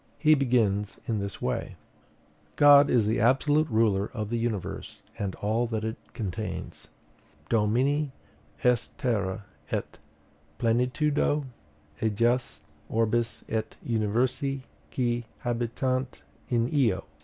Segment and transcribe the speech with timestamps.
[0.17, 1.75] He begins in this way:
[2.55, 6.87] "God is the absolute ruler of the universe and all that it contains:
[7.49, 8.11] Domini
[8.63, 9.99] est terra et
[10.59, 11.45] plenitudo
[12.01, 14.61] ejus, orbis et universi
[14.91, 17.03] qui habitant in eo.